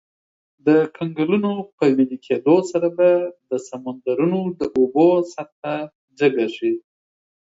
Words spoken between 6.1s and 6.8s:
جګه شي.